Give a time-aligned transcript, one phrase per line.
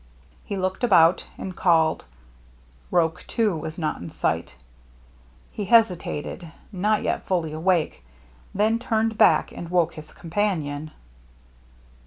[0.43, 2.05] He looked about, and called.
[2.89, 4.55] Roche, too, was not in sight.
[5.51, 8.03] He hesitated, not yet fully awake,
[8.51, 10.89] then turned back and woke his companion.